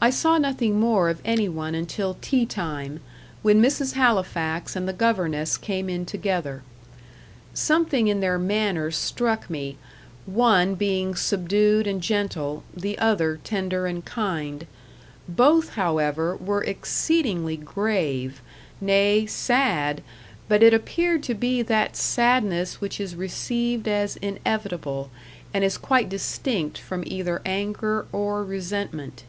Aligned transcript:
I 0.00 0.10
saw 0.10 0.36
nothing 0.36 0.78
more 0.78 1.08
of 1.08 1.22
any 1.24 1.48
one 1.48 1.74
until 1.74 2.18
tea 2.20 2.44
time; 2.44 3.00
when 3.40 3.62
Mrs. 3.62 3.94
Halifax 3.94 4.76
and 4.76 4.86
the 4.86 4.92
governess 4.92 5.56
came 5.56 5.88
in 5.88 6.04
together. 6.04 6.62
Something 7.54 8.08
in 8.08 8.20
their 8.20 8.38
manner 8.38 8.90
struck 8.90 9.48
me 9.48 9.78
one 10.26 10.74
being 10.74 11.14
subdued 11.14 11.86
and 11.86 12.02
gentle, 12.02 12.64
the 12.76 12.98
other 12.98 13.40
tender 13.44 13.86
and 13.86 14.04
kind. 14.04 14.66
Both, 15.26 15.70
however, 15.70 16.36
were 16.36 16.62
exceedingly 16.62 17.56
grave 17.56 18.42
nay, 18.82 19.24
sad, 19.24 20.02
but 20.48 20.62
it 20.62 20.74
appeared 20.74 21.22
to 21.22 21.34
be 21.34 21.62
that 21.62 21.96
sadness 21.96 22.78
which 22.78 23.00
is 23.00 23.16
received 23.16 23.88
as 23.88 24.16
inevitable, 24.16 25.10
and 25.54 25.64
is 25.64 25.78
quite 25.78 26.10
distinct 26.10 26.76
from 26.76 27.04
either 27.06 27.40
anger 27.46 28.04
or 28.12 28.44
resentment. 28.44 29.24